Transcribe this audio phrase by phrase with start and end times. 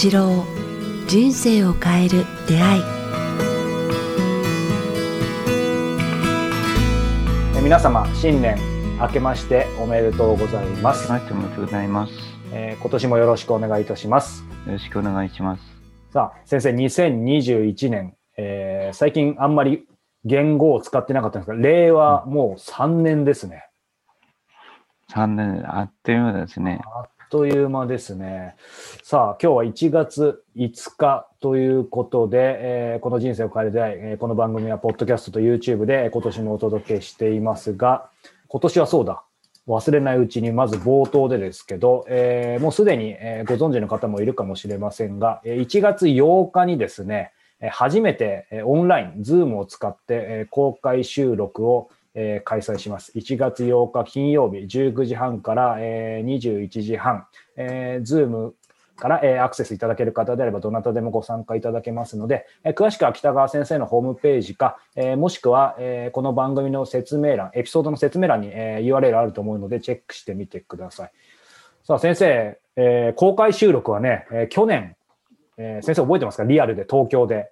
[0.00, 0.44] 一郎
[1.08, 2.82] 人生を変える出会い
[7.60, 8.56] 皆様新年
[9.00, 11.10] 明けましておめでとうございます。
[11.10, 12.12] はい、おめでとうございます。
[12.52, 14.44] えー今年もよろしくお願いいたします。
[14.66, 15.62] よろしくお願いします。
[16.12, 19.84] さあ、先生、2021年、えー最近あんまり
[20.24, 23.64] 言語を使ってなかったんですが、令和もう3年ですね。
[25.10, 26.82] 3年、あっという間ですね。
[26.84, 28.56] あっという間ですね。
[29.02, 38.08] さあ、今日は1月5日ということで、えーこの人生を変える出会い、えーこの番組はポッドキャストと YouTube で今年もお届けしていますが、
[38.48, 39.22] 今年はそうだ。
[39.66, 47.32] 忘れないうちに、まず冒頭でですけど、えーもうすでに、えご存知の方もいるかもしれませんが、1月8日にですね、
[47.70, 53.12] 初めてオンライン、ズームを使って公開収録をえー開催します。
[53.16, 58.54] 1月8日金曜日19時半から、えー21時半、えー、ズーム
[58.96, 71.12] から、えーアクセスいただける方であればどなたでもご参加いただけますので、えー詳しくは北川先生のホームページか、えーもしくは、えーこの番組の説明欄、エピソードの説明欄に、えー URL あると思うのでチェックしてみてください。
[71.84, 74.96] さあ先生、えー公開収録はね、えー去年、
[75.56, 76.44] えー先生覚えてますか？
[76.44, 77.50] リアルで東京で。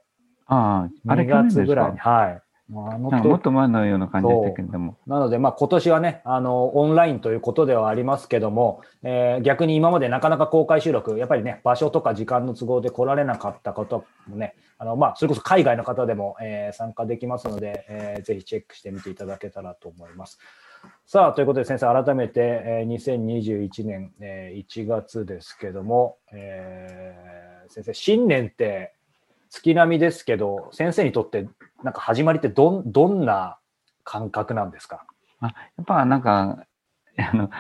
[0.49, 1.99] ああ、あれ2去年です月ぐらいに。
[1.99, 2.43] かはい。
[2.69, 4.97] まああのもっ時と前のような感じでしたけれども。
[5.07, 20.39] なので、まあ、今年はね、あの、オンラインということではありますけども、えー逆に今までなかなか公開収録、やっぱりね、場所とか時間の都合で来られなかった方もね、あの、まあ、それこそ海外の方でも、えー参加できますので、えーぜひチェックしてみていただけたらと思います。
[21.07, 28.93] さあ、ということで先生、改めて、えー2021年、えー1月ですけども、えー先生、新年って
[29.51, 31.49] 月並みですけど、先生にとって、
[31.83, 33.59] なんか始まりってどん、どんな
[34.05, 35.05] 感覚なんですか？
[35.41, 35.49] や
[35.83, 36.59] っぱなんか、
[37.19, 37.51] あの、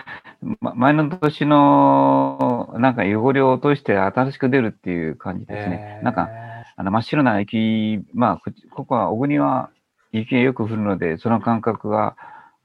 [0.60, 6.00] ま前の年のなんか汚れを落として新しく出るっていう感じですね。
[6.02, 6.28] なんか、
[6.76, 9.70] あの真っ白な雪、まあ、こここは小国は
[10.12, 12.16] 雪がよく降るので、その感覚が、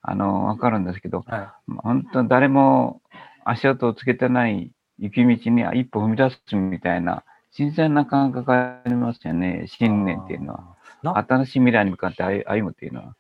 [0.02, 3.02] あの、わかるんですけど、は本当誰も
[3.46, 9.68] 足跡をつけてない雪道に一歩踏み出すみたいな、新鮮な感覚がありますよね、い。
[9.68, 10.76] 新年っていうのは。
[11.04, 11.18] な。
[11.18, 13.16] 新しい未来に向かって歩歩むっていうのは。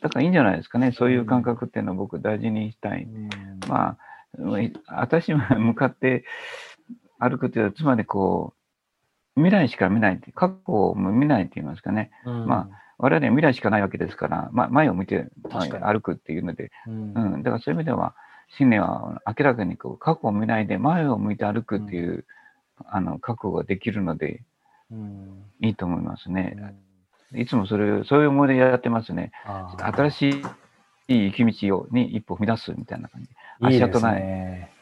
[0.00, 3.04] だからいいんじゃないですかね、そういう感覚っていうのを僕大事にしたい。
[3.04, 3.28] うん。
[3.68, 3.98] まあ、
[4.88, 6.24] 私も向かって
[7.18, 8.54] 歩くというのは、つまりこ
[9.36, 12.10] う、未来しか見ないって、過去を見ないって言いますかね。
[12.26, 12.46] うん。
[12.46, 15.26] ま我々は未来しかないわけですから、まあ、前を向いて、
[15.82, 17.12] 歩くっていうので、うん。
[17.14, 18.14] うん、だからそういう意味では、
[18.56, 22.26] 新年は明らかにこう過去を見ないで前を向いて歩くっていう、
[22.84, 24.42] あの覚悟ができるので
[24.90, 25.44] うん。
[25.60, 26.56] いいと思いますうね。
[27.34, 29.32] んいつもそれ、そういう思いでやってますね。
[29.78, 30.42] 新しい
[31.08, 33.28] いい行き道をに一歩踏み出すみたいな感じ。
[33.74, 34.20] いいです足跡ない。
[34.20, 34.72] ね。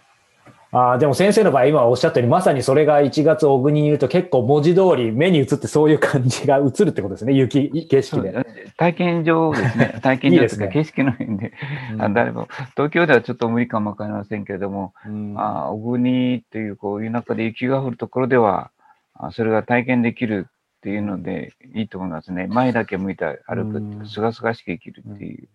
[0.73, 7.33] ああ、でも先生の場合、今おっしゃったように、まさにそれが1月小国にいると結構文字通り目に映ってそういう感じが映るってことですね。
[7.33, 8.45] 雪、景色で。
[8.77, 9.99] 体験上ですね。
[10.03, 11.53] 体験上いいですか景色の辺で。
[11.95, 12.47] う誰も
[12.77, 18.71] 東京ではちょっと無理かもわかりませんけれども、うんああ小国っていうこういう中で雪が降るところでは、
[19.15, 20.47] あそれが体験できる
[20.81, 22.47] っていうのでいいと思いますね。
[22.47, 25.49] 前だけ向いて歩くってうんすがすがしく生きるっていう。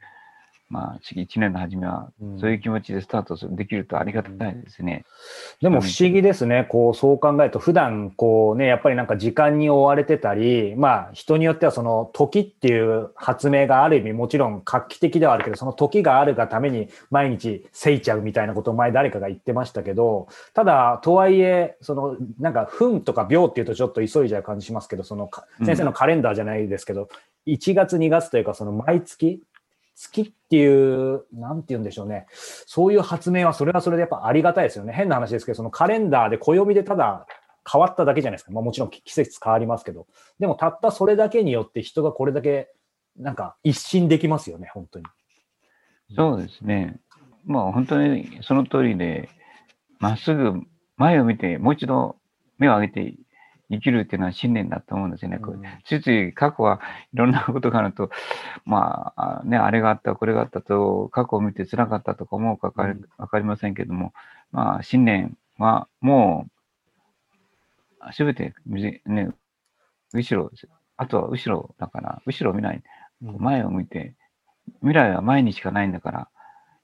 [0.68, 5.06] まあ、次1年の初めはうんそういう気持ちでスタートするできるとありがたいですね。
[5.62, 6.66] でも不思議ですね。
[6.70, 25.30] こう、そう考えると、普段、こうね、やっぱりなんか時間に追われてたり、まあ、人によってはその時っていう発明がある意味もちろん画期的ではあるけど、その時があるがために毎日せいちゃうみたいなことを前誰かが言ってましたけど、ただ、とはいえ、その、なんか、分とか秒っていうとちょっと急いじゃう感じしますけど、その、
[25.64, 27.08] 先生のカレンダーじゃないですけど、
[27.46, 29.42] 1月2月というか、その毎月、
[29.95, 32.28] 月っていう、なんて言うんでしょうね。
[32.31, 34.94] そういう発明は、それはそれでやっぱありがたいですよね。
[34.94, 37.25] 変な話ですけど、そのカレンダーで暦でただ
[37.69, 38.51] 変わっただけじゃないですか。
[38.51, 40.07] まあもちろん季節変わりますけど。
[40.39, 42.69] でもたったそれだけによって人がこれだけ、
[43.17, 45.06] なんか一新できますよね、本当に。
[46.15, 47.00] そうですね。
[47.45, 49.30] まあ本当にその通りで、
[50.00, 50.62] まっすぐ
[50.98, 52.18] 前を見て、もう一度
[52.57, 53.15] 目を上げて
[53.71, 55.39] 生きるっていうのは信念だと思うんですよね。
[55.39, 56.79] こうついつい過去は
[57.13, 58.12] いろんなことがあると、
[58.65, 64.13] まあ、あね、あれがあった、これがあったと、過去を見て辛かったとか思うかわかかりませんけども、
[64.51, 66.47] まあ、信念はも
[68.09, 69.31] う、すべて、ね、
[70.13, 70.51] 後ろ、
[70.97, 72.83] あとは後ろだから、後ろを見ない、
[73.23, 73.38] うん。
[73.39, 74.13] 前を向いて、
[74.81, 76.29] 未来は前にしかないんだから、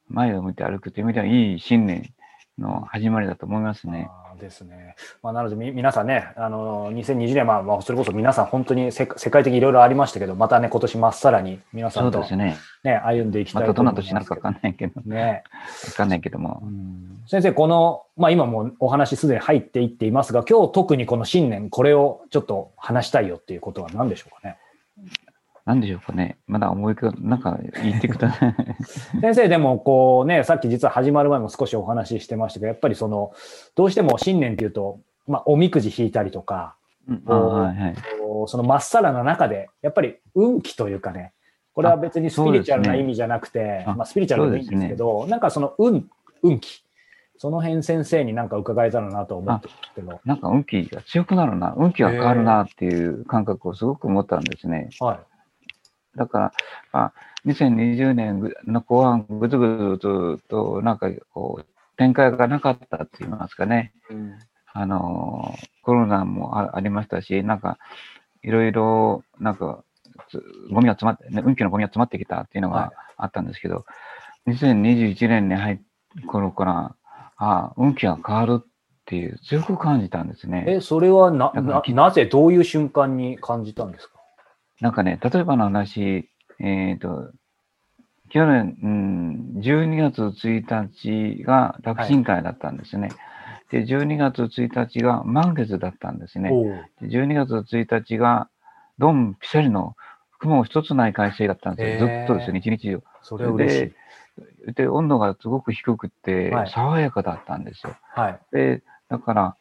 [0.10, 2.14] 前を向いて歩くという意味ではいい信念
[2.62, 4.10] の始まりだと思いますね。
[4.40, 4.96] ですね。
[5.22, 12.58] まあ、なのでみ、皆さんね、あの、2020年、まあ、まあ、それこそ皆さん本当に世世界的にいろいろありましたけど、またね、今年まっさらに皆さそんとうですね。
[12.84, 15.44] ね、歩んでいきたまたどんないと思います年になるかわかんないけど、わね。
[15.96, 16.66] かんないけどもう。
[16.66, 24.58] ん先生、この、まあ今もうお話すでに入っていっていますが、今日特にこの新年、これをちょっと話したいよっていうことは何でしょうかね？
[25.66, 26.38] なんでしょうかね。
[26.48, 28.56] まだ思い浮かなんか言ってください。
[29.22, 33.32] 先生、でもこうね、さっき実は始まる前も少しお話ししてましたけど、やっぱりその、
[33.76, 36.76] どうしても新年っていうと、まあおみくじ引いたりとか、
[37.08, 37.96] うんあはいはい。
[38.48, 41.34] そのまっさらな中で、やっぱり運気というかね、
[41.74, 46.10] これは別にスピリチュアルな意味じゃなくて、あまあスピリチュアルでもいいんですけど、なんかその運、
[46.44, 46.84] 運気、
[47.38, 54.90] その辺先生になんか伺えたらなと思ってけど、なんか運気が強くなるな、運気が変わるなっていう感覚をすごく持ったんですね。
[55.00, 55.20] はい。
[56.16, 56.54] だから、
[56.92, 57.14] まあ、
[57.46, 61.66] 2020年の後半、ぐずぐずと、なんかこう、
[61.98, 63.94] 展開がなかったって言いますかね。
[64.74, 67.78] あの、コロナもあありましたし、なんか、
[68.44, 69.84] いろいろ、なんか、
[70.30, 73.86] つゴミが詰まって、ね、運気のゴミが詰まってきたっていうのはいがあったんですけど、
[74.48, 75.80] 2021年に入っ
[76.22, 76.96] た頃から、
[77.38, 78.66] ああ、運気が変わるっ
[79.06, 80.66] ていう、強く感じたんですね。
[80.68, 84.21] え、それはな、ななぜ、どういう瞬間に感じたんですか？
[84.82, 86.30] なんかね、例えばの話、
[86.60, 87.32] えっ、と、
[88.30, 93.10] 去年、うん、12月1日が楽神会だったんですね。
[93.70, 96.50] で、12月1日が満月だったんですね。
[97.02, 98.50] で12月1日が、
[98.98, 99.96] ドンピシャリの
[100.40, 102.08] 雲一つない快晴だったんですよ。
[102.08, 103.04] ずっとですね、一日中。
[103.22, 103.94] それは嬉し
[104.70, 104.74] い。
[104.74, 107.96] で、温度がすごく低くてはい、爽やかだったんですよ。
[108.16, 108.40] はい。
[108.52, 109.58] で、だから、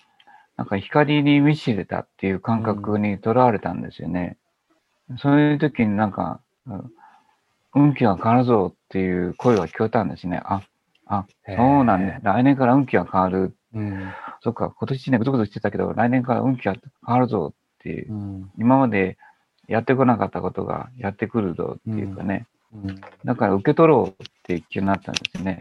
[0.57, 4.37] なんか光に満ちてたっていう感覚にとらわれたんですよね。
[5.19, 6.41] そういう時になんか、
[7.75, 10.41] 運気が変わるぞっていう声が聞こえたんですね。
[10.45, 10.63] あ、
[11.07, 12.21] あ、そうなんだ。
[12.23, 13.55] 来年から運気が変わる。
[13.75, 14.13] うん。
[14.43, 18.17] そっか、今年ね、ぐずぐずしてたけど、来年から運気が変わるぞっていうう。
[18.17, 18.51] ん。
[18.59, 19.19] 今まで
[19.69, 22.47] やってこなかったことがやってくるぞっていうかね。
[22.75, 23.01] うん。
[23.25, 25.59] だから受け取ろうっていう気になったんですね。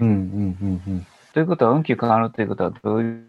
[1.34, 3.28] ということは、運気が変わるということはどういう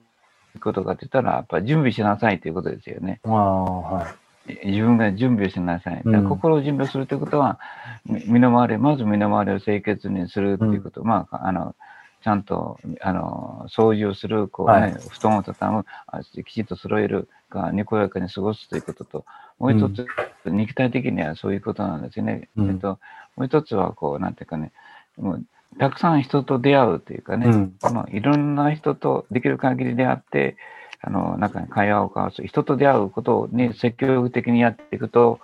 [0.60, 3.20] ことかって言ったら、やっぱり準備しなさいということですよね。
[3.24, 4.06] あ、はい。
[4.46, 6.02] 自分が準備をしなさい。
[6.04, 7.58] 心を準備をするということは、
[8.06, 11.74] み身の回り、まず身の回りを清潔にするっていうこと、まあ、あの、
[12.22, 14.94] ちゃんと、あの、掃除をする、こうね、はい。
[15.08, 19.24] 布団を畳む、あきちんと揃える、が、にこやかに過ごすということと、
[19.58, 20.06] もう一つ、
[20.44, 22.48] 肉体的にはそういうことなんですよね。
[22.56, 22.70] うん。
[22.70, 22.98] えっと、
[23.36, 24.72] もう一つは、こう、なんていうかね、
[25.16, 25.44] もう、
[25.78, 27.74] たくさん人と出会うというかね、うん。
[27.92, 30.56] まあ、いろんな人とできる限り出会って、
[31.02, 35.40] あの、なんか会話を交わす、人と出会うことに積極的にやっていくと、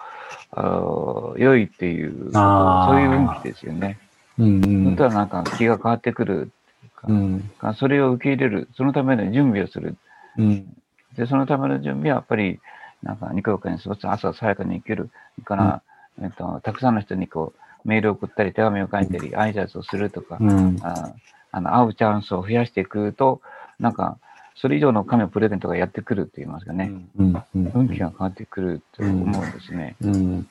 [1.36, 3.98] 良いっていう、そういう運気ですよね。
[4.38, 4.60] うん。
[4.60, 6.50] う本当はなんか気が変わってくる
[7.08, 7.50] うん。
[7.76, 9.96] それを受け入れる、そのための準備をする。
[10.36, 10.66] うん。
[11.16, 12.60] で、そのための準備はやっぱり、
[13.02, 15.10] なんか、にこやかに過ごす、朝爽やかに生きる。
[15.44, 15.82] から、
[16.20, 17.52] えっと、たくさんの人にこ
[17.84, 20.78] う、メールを送ったり、手紙を書いたり、挨拶をするとか、うん。
[20.82, 21.12] あ
[21.52, 23.40] あの、会うチャンスを増やしていくと、
[23.78, 24.18] なんか、
[24.56, 26.90] それ以上の神のプレゼントがやってくるって言いますかね。
[27.18, 27.42] うん。
[27.54, 27.72] うん。
[27.74, 29.96] 運気が変わってくると思うんですね。
[30.00, 30.48] うん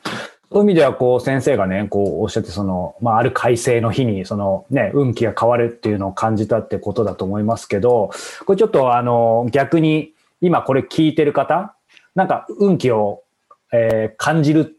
[0.52, 8.12] そういう意味では、こう、先生がね、こう、おっしゃって、その、まあ、ある改正の日に、その、ね、運気が変わるっていうのを感じたってことだと思いますけど、
[8.46, 11.75] これちょっと、あの、逆に、今これ聞いてる方、
[12.13, 13.24] なんか、運気を、
[13.74, 14.78] えー感じる、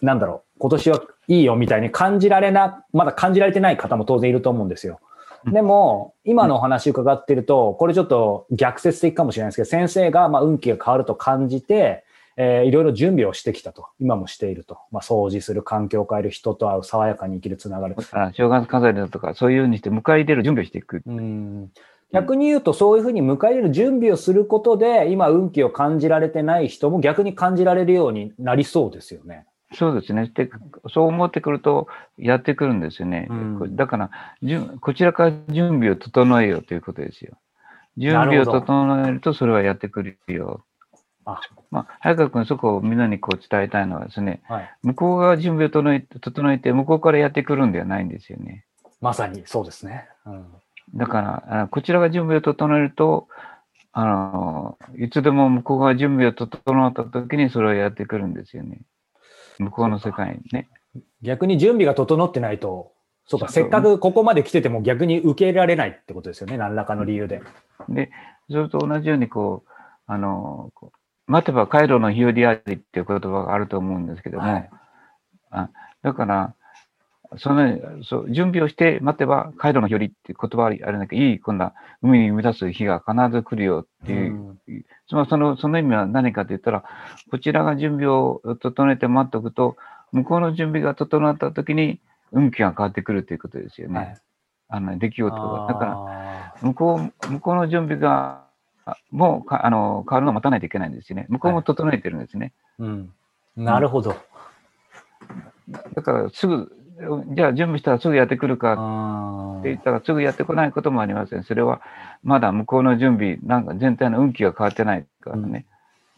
[0.00, 5.00] なんだろう、今年はいいよみたいに感じられな、まだ感じられてない方も当然いると思うんですよ。
[5.46, 12.04] でも、今のお話伺ってると、これちょっと逆説的かもしれないですけど、先生がまあ運気が変わると感じて、
[12.36, 13.86] えーいろいろ準備をしてきたと。
[14.00, 14.78] 今もしていると。
[14.90, 18.02] まあ、掃除する、環境を変える、人と会う、爽やかに生きる、つながるだ。
[18.02, 21.02] から正月飾りだとか、そういうふうにして迎え入れる準備をしていく。
[21.06, 21.70] うん
[22.12, 29.46] 逆に言うと、そういうふうに迎え入れる準備をすることで、今運気を感じられてない人も逆に感じられるようになりそうですよね。
[29.74, 30.30] そうですね。
[30.34, 30.50] で、
[30.88, 33.26] そう思ってくると、やってくるんですよね。
[33.30, 34.10] うんだから、
[34.42, 37.36] じゅこちらから準備を整えようということですよ。
[37.96, 40.64] 準備を整えると、それはやってくるよ。
[41.24, 41.40] あ、
[41.70, 44.74] まあ、早川君、そこをみんなにこう伝えたいのはですね、はい。
[44.82, 48.64] 向こうが準備を整え整えて、向こうからやってくるんではないんですよね。
[49.00, 50.08] まさにそうですね。
[50.26, 50.44] うん
[50.94, 53.28] だから、あのこちらが準備を整えると、
[53.92, 58.80] あの、いつでも向こうが準備を整った時にそれをやってくるんですよね。
[59.58, 60.68] 向こうの世界にね。
[61.22, 62.92] 逆に準備が整ってないと、
[63.26, 66.58] そうか、せっかくここまで来てても逆に受け入れられないってことですよね。
[66.58, 67.40] 何らかの理由で。
[67.88, 68.10] で、
[68.50, 69.70] それと同じように、こう、
[70.06, 70.70] あの、
[71.26, 74.70] 待てば回路の日和ありっていう言葉があると思うんですけども、はい
[75.50, 75.70] あ
[76.02, 76.54] だから、
[77.38, 84.56] そのそう準備をして待てば、カイロの日和っていう言葉あるんだけど、いい、今度は海に生み出す日が必ず来るよっていう、
[85.08, 86.84] つまりそのその意味は何かと言ったら、
[87.30, 89.76] こちらが準備を整えて待っておくと、
[90.12, 92.00] 向こうの準備が整った時に
[92.32, 93.98] 運気が変わってくるということですよね。
[93.98, 94.16] はい
[94.68, 95.66] あの出来事が。
[95.68, 98.44] だから、ら、向こう、向こうの準備が、
[98.86, 101.26] あもうかあの変わるのを待たないといけないんですよね。
[101.28, 102.52] 向こうも整えてるんですね。
[102.78, 103.12] うん、
[103.56, 104.14] なるほど。
[105.94, 106.70] だからすぐ、
[107.34, 111.44] じゃあ準備したらすぐやってくるかあって言ったらすぐやってこないこともありません。
[111.44, 111.80] それは
[112.22, 115.66] まだ向こうの準備、なんか全体の運気が変わってないからね。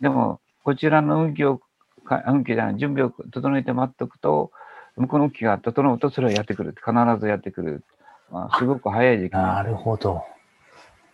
[0.00, 1.60] でも、こちらの運気を、
[2.04, 4.50] か運気じゃない、準備を整えて待っておくと、
[4.96, 6.74] 向こうの運気が整うとそれはやってくる。
[6.74, 7.84] 必ずやってくる。
[8.30, 9.42] まあ、すごく早い時期に。
[9.42, 10.24] なるほど。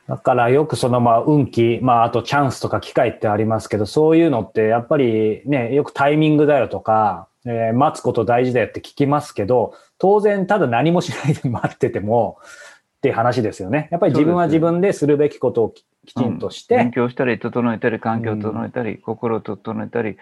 [0.09, 12.39] だからよくそのまあ運気、まああとチャンスとか機会ってありますけど、そういうのってやっぱりね、よくタイミングだよとか、えー待つこと大事だよって聞きますけど、当然ただ何もしないで待ってても
[12.99, 13.89] っていう話ですよね。
[13.91, 16.77] やっぱり自分は自分でするべきことをききちんとしうん。
[16.77, 20.17] 勉て、強したり、整えたり、環境を整えたり、心を整えたり、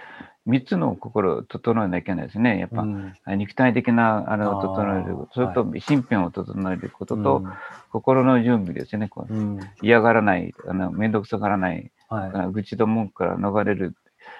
[0.44, 2.58] 三つの心を整えなきゃいけないですね。
[2.58, 3.14] やっぱ、うん。
[3.38, 7.52] 肉体的なあれを整えるあーそれと身辺を整えることと、うん。
[7.92, 9.08] 心の準備ですね。
[9.08, 9.60] こううん。
[9.80, 12.52] 嫌がらない、あの面倒くさがらない、はい。
[12.52, 13.94] 愚痴と文句から逃れる、うん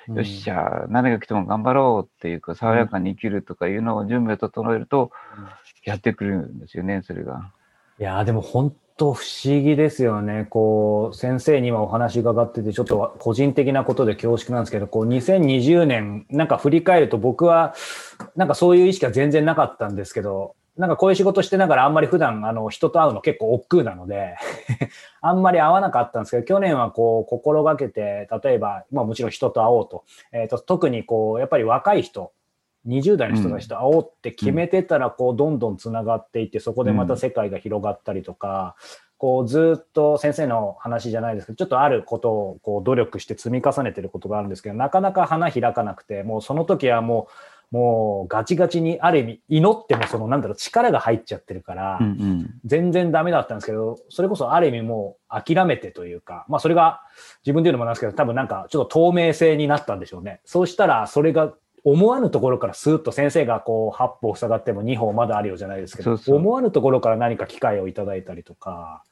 [0.09, 5.11] よっしゃ、何が来ても頑張ろうっていうか、爽やかに生きるとかいうのを準備を整えると、
[5.85, 7.53] やってくるんですよね、それが。
[7.99, 10.47] いやーでも本当不思議ですよね。
[10.51, 17.75] こう、先生に今お話伺ってて、ちょっと個人的なことで恐縮なんですけど、こう、2020年、なんか振り返ると僕は、
[18.37, 24.37] なんかそういう意識は全然なかったんですけど、なんかこういう仕事してながらあんまり普段あの人と会うの結構億劫なので、
[25.21, 32.33] あんまり会わなかったんですけど、去年はこう心がけて、例えば、まあもちろん人と会おうと、えっ、と、特にこう、やっぱり若い人、
[32.87, 38.75] 20代の人たちと会おうって決めてたら、こう、どんどんつながっていって、そこでまた世界が広がったりとか、
[39.19, 47.33] こう、ずっと先生の話じゃないですけど、ちょっとあることをこう努力して積み重ねてることがあるんですけど、なかなか花開かなくて、もうその時はもう、
[47.71, 52.01] もうガチガチに、ある意味、祈ってもその、なんだろう、力が入っちゃってるから。
[52.65, 57.03] 全然ダメだったんですけど、それこそある意味もう諦めてというか、まあそれが
[57.45, 60.41] 自分で言うのもなんですけど、多分なんかちょっと透明性になったんでしょうね。
[60.45, 69.05] そうしたらそれが思わぬところからスーッと先生がこう8歩塞がっても2歩まだあるよじゃないですけど、思わぬところから何か機会をいただいたりとか、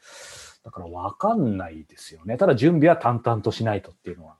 [0.65, 2.37] だからわかんないですよね。
[2.37, 4.35] ただ準備は淡々としないとっていうのは。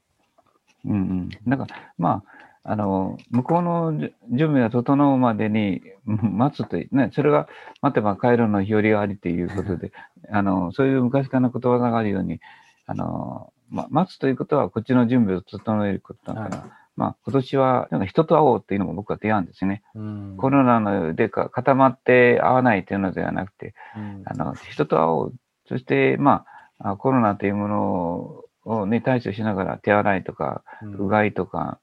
[0.85, 1.29] うんうん。
[1.47, 2.38] だから、まあ、
[2.71, 7.49] あの、向こうのじ準備が整うまでにうん待つとね、それが
[7.81, 9.91] 待てば帰るの日和がありということで、
[10.31, 12.41] あの、そういう昔からのことわざがあるように、
[12.85, 19.83] あの、ま、待つということはこっちの準備を整えることだから、まあ、今年はなんか人と会おうっていうのも僕は提案ですね。
[19.95, 20.37] うん。
[20.37, 24.23] コロナのでか固まって会わないというのではなくて、うん。
[24.27, 25.35] あの、人と会おう。
[25.69, 26.45] そして、ま
[26.81, 31.79] あ、あコロナというものをね、対処しながら手洗いとか、うがいとか、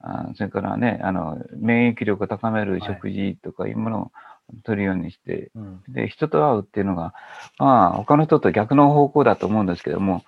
[0.00, 2.82] あそれからね、あの、免疫力を高めるはい。
[2.82, 4.10] 食事とかいうものを
[4.64, 5.82] 取るようにして、うん。
[5.88, 7.14] で、人と会うっていうのが、
[7.58, 10.24] まあ、他の人と逆の方向だと思うんですけども、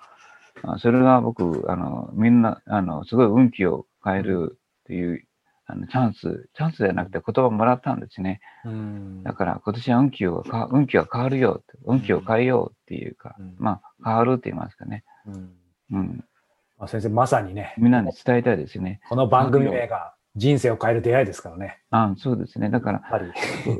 [0.63, 5.25] あそれが僕、あの、みんな、あの、すごい運気を変えるっていう、
[5.65, 8.41] あの、チャンス、チャンスじゃなくて言葉もらったんですね。
[8.65, 9.23] うん。
[9.23, 13.55] だから今年は運気をか、運気が変わるよ運気を変えようっていうか、うん。
[13.57, 15.03] まあ、変わるって言いますかね。
[15.25, 15.53] うん。
[15.91, 16.22] うん。
[16.83, 18.99] まあ、先生、まさにね、みんなに伝えたいですね。
[19.07, 21.79] この番組名が人生を変える出会いですからね。
[21.91, 22.69] あそうですね。
[22.69, 23.01] だから。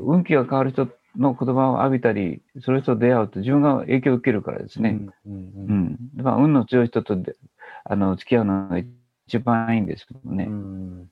[0.00, 4.98] 運気が変わる人の言葉を浴びたり、それと出会うと自分が影響を受けるからですね。
[5.26, 5.98] うんうんううんん。
[6.16, 7.36] だから運の強い人とで
[7.84, 8.78] あの付き合うのが
[9.26, 10.44] 一番いいんですけどね。
[10.44, 11.10] うん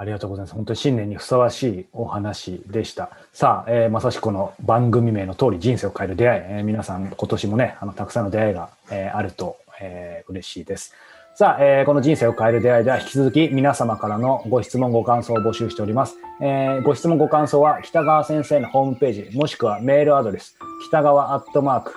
[0.00, 0.54] ありがとうございます。
[0.54, 3.10] 本当に新年にふさわしいお話でした。
[3.32, 10.92] さあ、えーまさしくこの番組名の通り人生を変える出会い、えー皆さん今年もね、あの、たくさんの出会いが、えーあると、えー嬉しいです。
[11.34, 16.16] さあ、えーこの人生を変える出会いでは引き続き皆様からのご質問、ご感想を募集しております。
[16.40, 20.56] えーご質問、ご感想は北川先生のホームページ、もしくはメールアドレス、
[20.88, 21.94] 北川アットマーク、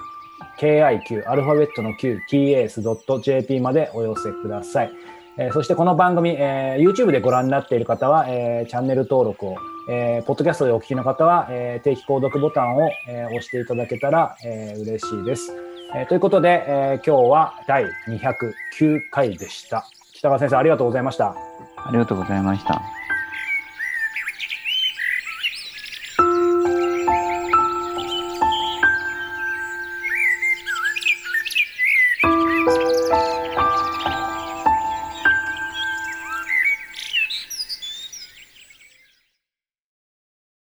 [0.59, 4.91] KIQ、アルファベットの Q、tas.jp までお寄せください。
[5.37, 9.55] えーそしてこの番組、えー YouTube でご覧になっている方は、えーチャンネル登録を、
[9.89, 15.51] えーポッドキャストでお聞きの方は、えー定期購読ボタンを、えー押していただけたら、えー嬉しいです。
[15.93, 19.85] えーということで、えー今日は第209回でした。
[20.13, 21.35] 北川先生、ありがとうございました。
[21.77, 22.81] ありがとうございました。